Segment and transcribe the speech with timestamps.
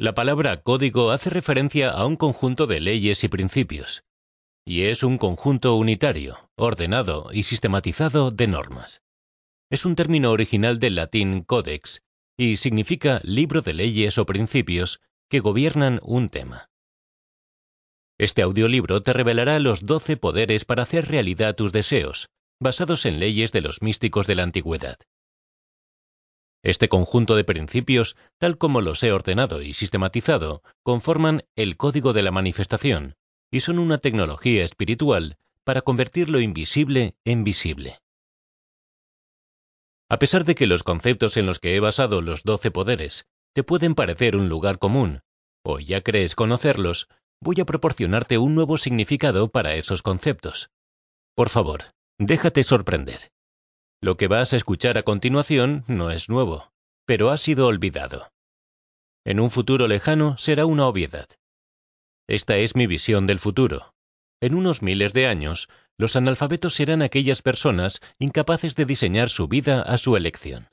[0.00, 4.04] La palabra código hace referencia a un conjunto de leyes y principios,
[4.64, 9.02] y es un conjunto unitario, ordenado y sistematizado de normas.
[9.70, 12.04] Es un término original del latín codex
[12.36, 16.70] y significa libro de leyes o principios que gobiernan un tema.
[18.18, 22.28] Este audiolibro te revelará los doce poderes para hacer realidad tus deseos,
[22.60, 24.98] basados en leyes de los místicos de la antigüedad.
[26.62, 32.22] Este conjunto de principios, tal como los he ordenado y sistematizado, conforman el código de
[32.22, 33.14] la manifestación
[33.50, 38.00] y son una tecnología espiritual para convertir lo invisible en visible.
[40.10, 43.62] A pesar de que los conceptos en los que he basado los doce poderes te
[43.62, 45.20] pueden parecer un lugar común,
[45.62, 47.08] o ya crees conocerlos,
[47.40, 50.70] voy a proporcionarte un nuevo significado para esos conceptos.
[51.34, 53.30] Por favor, déjate sorprender.
[54.00, 56.72] Lo que vas a escuchar a continuación no es nuevo,
[57.04, 58.32] pero ha sido olvidado.
[59.24, 61.26] En un futuro lejano será una obviedad.
[62.28, 63.94] Esta es mi visión del futuro.
[64.40, 69.82] En unos miles de años, los analfabetos serán aquellas personas incapaces de diseñar su vida
[69.82, 70.68] a su elección.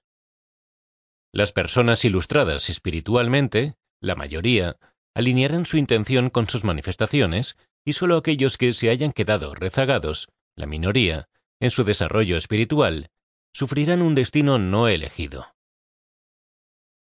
[1.34, 4.78] Las personas ilustradas espiritualmente, la mayoría,
[5.16, 10.68] alinearán su intención con sus manifestaciones y solo aquellos que se hayan quedado rezagados, la
[10.68, 11.28] minoría,
[11.60, 13.10] en su desarrollo espiritual,
[13.56, 15.56] sufrirán un destino no elegido.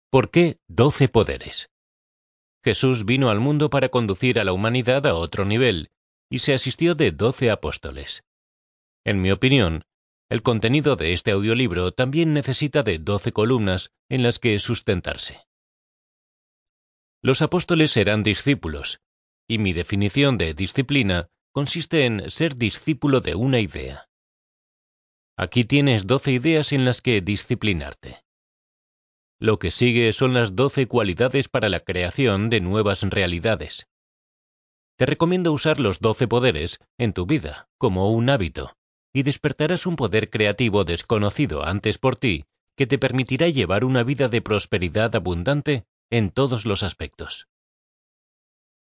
[0.10, 1.70] ¿Por qué doce poderes?
[2.64, 5.92] Jesús vino al mundo para conducir a la humanidad a otro nivel,
[6.28, 8.24] y se asistió de doce apóstoles.
[9.06, 9.84] En mi opinión,
[10.28, 15.46] el contenido de este audiolibro también necesita de doce columnas en las que sustentarse.
[17.22, 19.02] Los apóstoles eran discípulos,
[19.48, 24.09] y mi definición de disciplina consiste en ser discípulo de una idea.
[25.42, 28.26] Aquí tienes doce ideas en las que disciplinarte.
[29.40, 33.88] Lo que sigue son las doce cualidades para la creación de nuevas realidades.
[34.98, 38.76] Te recomiendo usar los doce poderes en tu vida como un hábito,
[39.14, 42.44] y despertarás un poder creativo desconocido antes por ti
[42.76, 47.48] que te permitirá llevar una vida de prosperidad abundante en todos los aspectos.